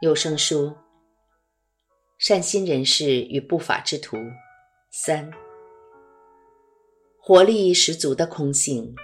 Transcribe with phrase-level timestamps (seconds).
[0.00, 0.74] 有声书：
[2.16, 4.16] 善心人士与不法之徒。
[4.90, 5.30] 三，
[7.18, 8.96] 活力十足的空性，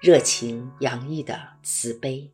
[0.00, 2.32] 热情洋溢的慈悲。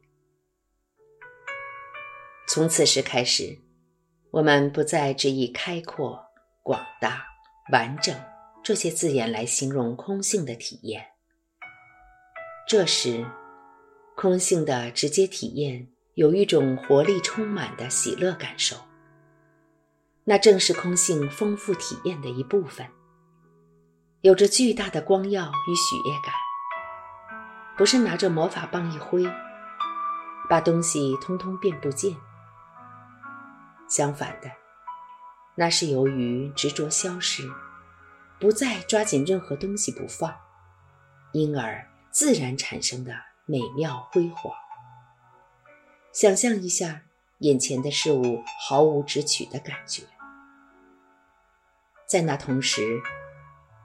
[2.47, 3.59] 从此时开始，
[4.31, 6.25] 我们不再只以开阔、
[6.63, 7.27] 广大、
[7.73, 8.15] 完整
[8.63, 11.05] 这些字眼来形容空性的体验。
[12.69, 13.27] 这时，
[14.15, 15.96] 空性的直接体验。
[16.17, 18.75] 有一种活力充满的喜乐感受，
[20.25, 22.87] 那正是空性丰富体验的一部分，
[24.23, 26.33] 有着巨大的光耀与喜悦感。
[27.77, 29.31] 不是拿着魔法棒一挥，
[30.49, 32.17] 把东西通通变不见。
[33.87, 34.51] 相反的，
[35.55, 37.47] 那是由于执着消失，
[38.41, 40.35] 不再抓紧任何东西不放，
[41.33, 43.13] 因而自然产生的
[43.45, 44.51] 美妙辉煌。
[46.17, 47.03] 想象一下，
[47.41, 50.03] 眼前的事物毫无直取的感觉，
[52.09, 52.81] 在那同时，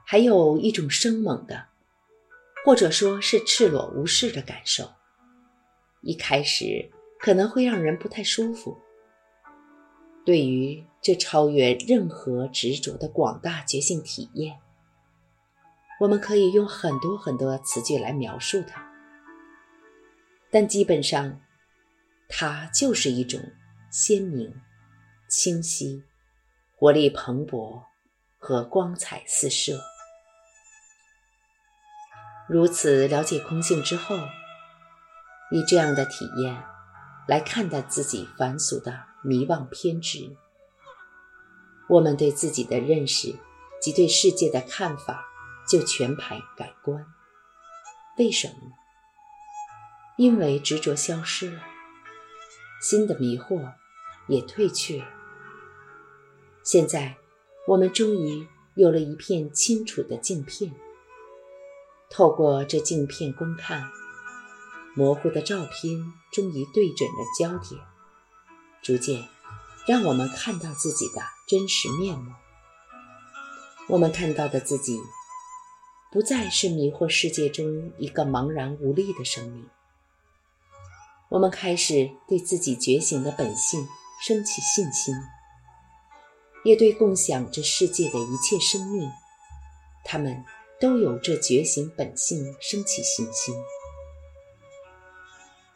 [0.06, 1.66] 还有一种生猛的，
[2.64, 4.92] 或者说是赤裸无视的感受。
[6.00, 8.78] 一开始可能会让人不太舒服。
[10.24, 14.58] 对于这超越任何执着的广大觉性体验，
[16.00, 18.90] 我们可以用很多很多词句来描述它，
[20.50, 21.38] 但基本上。
[22.34, 23.38] 它就是一种
[23.90, 24.62] 鲜明、
[25.28, 26.02] 清晰、
[26.74, 27.84] 活力蓬勃
[28.38, 29.78] 和光彩四射。
[32.48, 34.16] 如此了解空性之后，
[35.50, 36.64] 以这样的体验
[37.28, 40.34] 来看待自己凡俗的迷妄偏执，
[41.88, 43.36] 我们对自己的认识
[43.80, 45.26] 及对世界的看法
[45.68, 47.06] 就全盘改观。
[48.16, 48.72] 为什么？
[50.16, 51.62] 因为执着消失了。
[52.82, 53.74] 新的迷惑
[54.26, 55.04] 也退去。
[56.64, 57.16] 现在，
[57.68, 60.74] 我们终于有了一片清楚的镜片。
[62.10, 63.88] 透过这镜片观看，
[64.96, 67.80] 模糊的照片终于对准了焦点，
[68.82, 69.28] 逐渐
[69.86, 72.32] 让我们看到自己的真实面目。
[73.88, 74.98] 我们看到的自己，
[76.10, 79.68] 不再是迷惑世界中一个茫然无力的生命。
[81.32, 83.88] 我们开始对自己觉醒的本性
[84.20, 85.14] 升起信心，
[86.62, 89.10] 也对共享这世界的一切生命，
[90.04, 90.44] 他们
[90.78, 93.54] 都有这觉醒本性升起信心。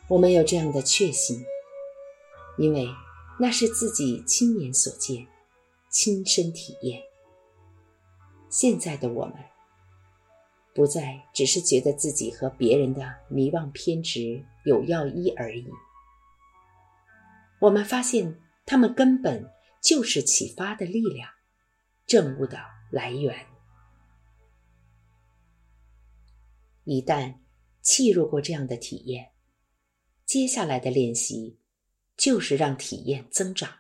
[0.09, 1.43] 我们有这样的确信，
[2.59, 2.87] 因为
[3.41, 5.27] 那是自己亲眼所见、
[5.91, 7.01] 亲身体验。
[8.51, 9.37] 现在的我们。
[10.77, 15.67] 不再只是觉得自己和别人的迷惘偏执有要依而已。
[17.59, 19.51] 我们发现，他们根本
[19.83, 21.31] 就是启发的力量，
[22.07, 22.59] 正悟的
[22.91, 23.47] 来源。
[26.85, 27.39] 一旦
[27.81, 29.33] 契入过这样的体验，
[30.27, 31.59] 接下来的练习
[32.19, 33.71] 就是让体验增长，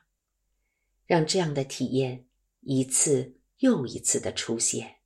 [1.05, 2.27] 让这样的体验
[2.63, 4.97] 一次又一次的出现。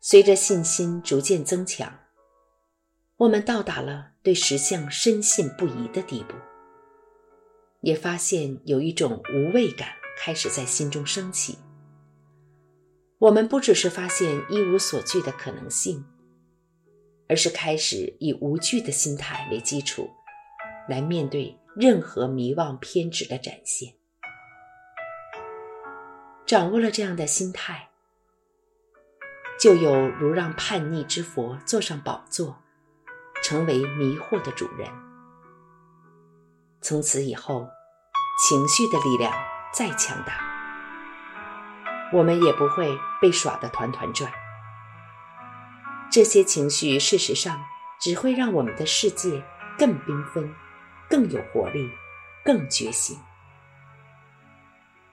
[0.00, 1.92] 随着信心逐渐增强，
[3.16, 6.34] 我们到达了对实相深信不疑的地步，
[7.80, 11.58] 也发现有一种无畏感开始在心中升起。
[13.18, 16.04] 我们不只是发现一无所惧的可能性，
[17.28, 20.08] 而是开始以无惧的心态为基础，
[20.88, 23.92] 来面对任何迷妄偏执的展现。
[26.46, 27.87] 掌握了这样的心态。
[29.58, 32.62] 就有如让叛逆之佛坐上宝座，
[33.42, 34.88] 成为迷惑的主人。
[36.80, 37.68] 从此以后，
[38.46, 39.32] 情绪的力量
[39.74, 40.38] 再强大，
[42.12, 44.32] 我们也不会被耍得团团转。
[46.08, 47.64] 这些情绪，事实上
[48.00, 49.42] 只会让我们的世界
[49.76, 50.54] 更缤纷、
[51.10, 51.90] 更有活力、
[52.44, 53.18] 更觉醒。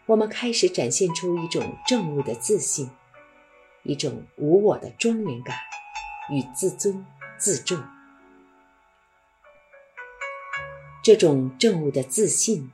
[0.05, 2.91] 我们开始展现出一种正悟的自信。
[3.85, 5.55] 一种无我的庄严感
[6.31, 7.05] 与自尊
[7.37, 7.81] 自重，
[11.03, 12.71] 这种正悟的自信，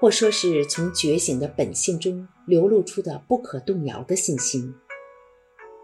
[0.00, 4.74] 或说是从觉醒的本性中流露出的不可动摇的信心，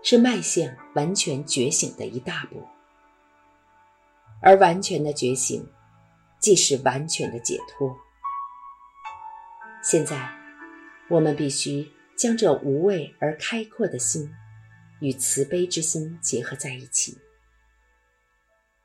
[0.02, 2.66] 是迈向完全觉醒的一大步。
[4.42, 5.64] 而完全的觉醒，
[6.40, 7.96] 既是完全的解脱。
[9.80, 10.28] 现在，
[11.08, 11.95] 我们必须。
[12.16, 14.32] 将这无畏而开阔的心
[15.00, 17.18] 与慈悲之心结合在一起。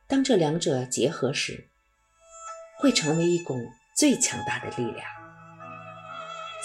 [0.07, 1.69] 当这两者结合时，
[2.79, 3.55] 会成为一股
[3.95, 5.07] 最强大的力量，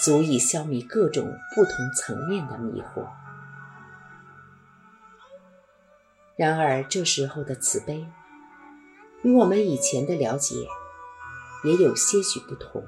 [0.03, 1.25] 足以消弭各种
[1.55, 3.07] 不同层面的迷惑。
[6.35, 8.05] 然而，这时候的慈悲，
[9.23, 10.55] 与我们以前的了解
[11.63, 12.85] 也有些许不同。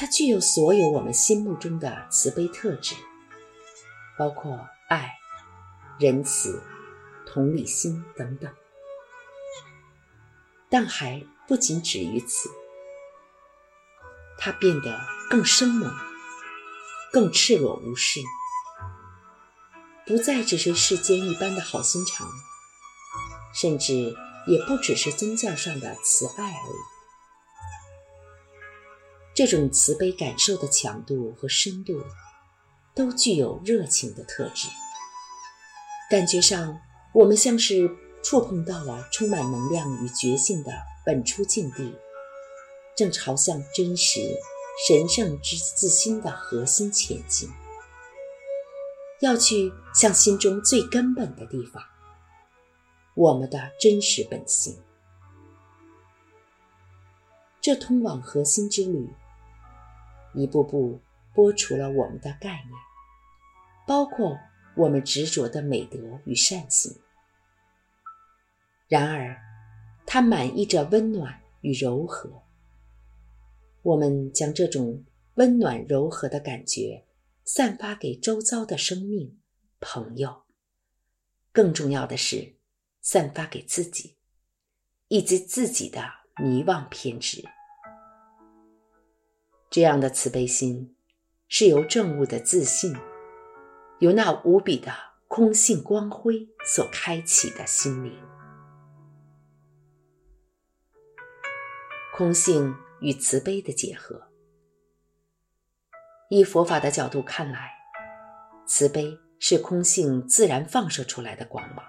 [0.00, 2.94] 它具有所有我们心目中的慈悲特质，
[4.16, 5.10] 包括爱、
[5.98, 6.62] 仁慈、
[7.26, 8.48] 同理心等等。
[10.70, 12.48] 但还不仅止于此，
[14.38, 15.92] 它变得更生猛、
[17.12, 18.20] 更赤裸无视，
[20.06, 22.24] 不再只是世间一般的好心肠，
[23.52, 24.14] 甚至
[24.46, 26.97] 也不只是宗教上的慈爱而已。
[29.38, 32.02] 这种慈悲感受的强度和深度，
[32.92, 34.66] 都具有热情的特质。
[36.10, 36.80] 感觉上，
[37.14, 37.88] 我们像是。
[38.20, 40.72] 触碰到了充满能量与觉性的
[41.06, 41.94] 本初境地，
[42.96, 44.20] 正朝向真实、
[44.88, 47.48] 神圣之自心的核心前进。
[49.20, 51.80] 要去向心中最根本的地方，
[53.14, 54.76] 我们的真实本性。
[57.60, 59.08] 这通往核心之旅，
[60.34, 61.00] 一步步
[61.34, 62.72] 剥除了我们的概念，
[63.86, 64.38] 包括
[64.76, 66.94] 我们执着的美德与善行。
[68.88, 69.36] 然而，
[70.06, 72.42] 它满溢着温暖与柔和。
[73.82, 75.04] 我们将这种
[75.34, 77.06] 温暖柔和的感觉
[77.44, 79.38] 散发给周遭的生命、
[79.80, 80.42] 朋友，
[81.52, 82.56] 更重要的是，
[83.00, 84.16] 散发给自己，
[85.08, 86.02] 以及自己的
[86.42, 87.42] 迷惘偏执。
[89.70, 90.94] 这样的慈悲心，
[91.48, 92.96] 是由正悟的自信，
[93.98, 94.90] 由那无比的
[95.26, 98.18] 空性光辉所开启的心灵。
[102.16, 104.28] 空性与慈悲的结合，
[106.30, 107.70] 以佛法的角度看来，
[108.66, 111.84] 慈悲是空性自然放射出来的光芒。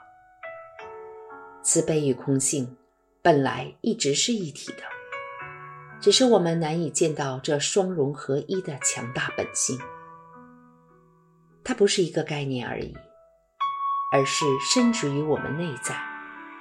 [1.63, 2.77] 慈悲与空性
[3.21, 4.83] 本来一直是一体的，
[6.01, 9.77] 只是我们难以见到这双融合一的强大本性。
[11.63, 12.95] 它不是一个概念而已，
[14.11, 15.95] 而是深植于我们内在、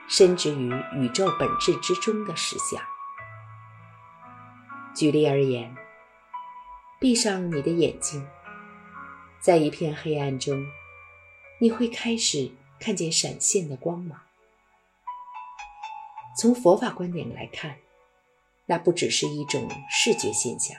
[0.08, 2.82] 深植于宇宙本质之中的实相。
[4.94, 5.74] 举例而言，
[7.00, 8.26] 闭上你的眼睛，
[9.40, 10.66] 在一片黑暗中，
[11.60, 12.50] 你会开始
[12.80, 14.18] 看见闪现的光芒。
[16.36, 17.76] 从佛法观点来看，
[18.68, 20.76] 那不只是一种视觉现象。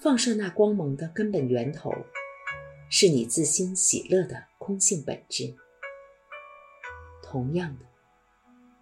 [0.00, 1.92] 放射那光芒的根本源头，
[2.90, 5.54] 是你自心喜乐的空性本质。
[7.22, 7.84] 同样的，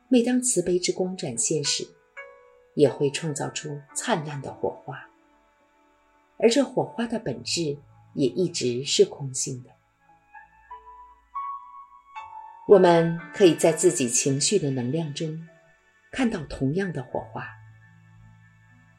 [0.09, 1.87] 每当慈悲之光展现时，
[2.75, 5.09] 也会创造出灿烂的火花，
[6.39, 7.79] 而这火花的本质
[8.15, 9.71] 也一直是空性的。
[12.69, 15.49] 我们可以在自己情绪的能量中
[16.13, 17.47] 看到同样的火花，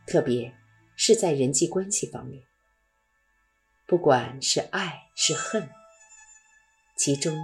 [0.06, 0.54] 特别
[0.96, 2.44] 是在人际关系方面，
[3.86, 5.70] 不管是爱是恨，
[6.96, 7.36] 其中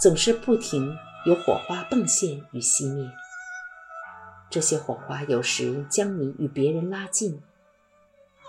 [0.00, 0.96] 总是不停
[1.26, 3.10] 有火花迸现与熄灭。
[4.50, 7.42] 这些火花有时将你与别人拉近，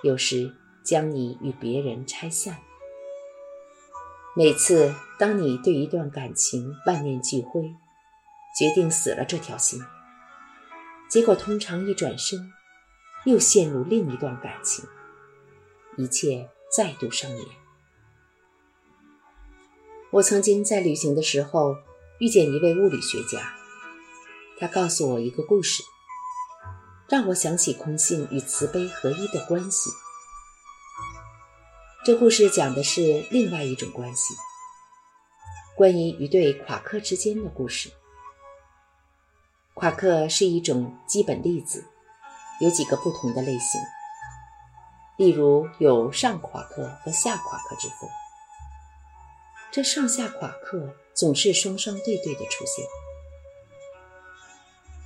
[0.04, 0.56] 有时
[0.86, 2.58] 将你与别人拆散。
[4.36, 7.76] 每次当你对一段感情万念俱灰，
[8.56, 9.82] 决定死了这条心，
[11.10, 12.54] 结果通常一转身，
[13.28, 14.86] 又陷入另一段感情，
[15.98, 17.46] 一切再度上演。
[20.12, 21.76] 我曾经在旅行的时候
[22.20, 23.54] 遇见一位物理学家。
[24.58, 25.84] 他告诉我一个故事，
[27.10, 29.90] 让我想起空性与慈悲合一的关系。
[32.06, 34.36] 这故事讲的是另外一种关系，
[35.76, 37.92] 关于一对夸克之间的故事。
[39.74, 41.86] 夸克是一种基本粒子，
[42.60, 43.80] 有几个不同的类型，
[45.18, 48.10] 例如有上夸克和下夸克之分。
[49.72, 52.86] 这上下夸克总是双双对对的出现。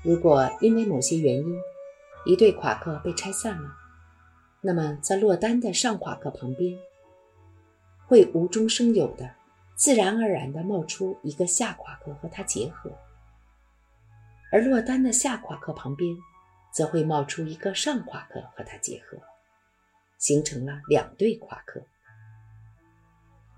[0.04, 1.62] 如果因为某些原因，
[2.26, 3.70] 一对夸克被拆散了，
[4.62, 6.80] 那么在落单的上夸克旁边，
[8.08, 9.30] 会无中生有的、
[9.76, 12.92] 自然而然地冒出一个下夸克和它结合；
[14.52, 16.16] 而落单的下夸克旁边，
[16.74, 19.18] 则会冒出一个上夸克和它结合，
[20.18, 21.82] 形成了两对夸克。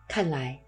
[0.08, 0.64] 看来，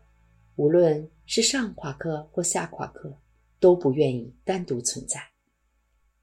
[0.56, 3.18] 无论是上夸克或下夸克，
[3.60, 5.32] 都不愿意单独存在。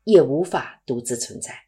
[0.04, 1.66] 也无法独自存在。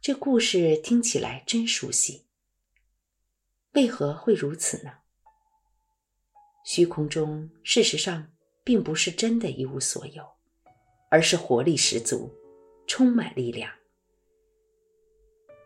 [0.00, 2.24] 这故事听起来真熟悉，
[3.72, 5.00] 为何会如此呢？
[6.64, 8.32] 虚空中事实上
[8.64, 10.26] 并不是真的一无所有，
[11.10, 12.34] 而是活力十足，
[12.86, 13.70] 充满力量，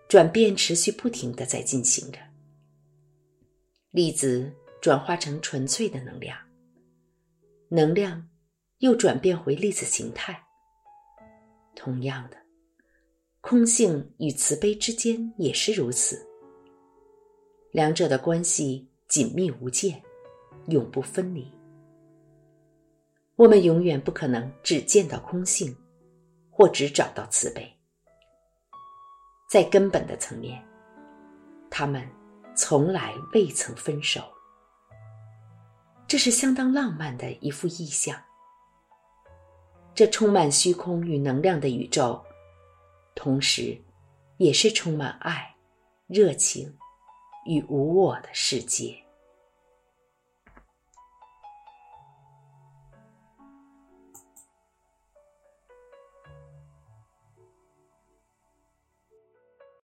[0.09, 2.19] 转变持续不停的在进行着。
[3.91, 6.39] 粒子转化成纯粹的能量，
[7.69, 8.29] 能量
[8.79, 10.43] 又转变回粒子形态。
[11.75, 12.37] 同样的，
[13.41, 16.27] 空性与慈悲之间也是如此，
[17.71, 20.03] 两者的关系紧密无间，
[20.69, 21.51] 永不分离。
[23.37, 25.75] 我们永远不可能只见到空性，
[26.61, 27.75] 或只找到慈悲，
[29.49, 30.63] 在根本的层面，
[31.71, 32.07] 他们。
[32.55, 34.23] 从来未曾分手，
[36.07, 38.15] 这是相当浪漫的一幅意象。
[39.95, 42.23] 这充满虚空与能量的宇宙，
[43.15, 43.81] 同时，
[44.37, 45.57] 也是充满爱、
[46.07, 46.77] 热情
[47.47, 48.95] 与无我的世界。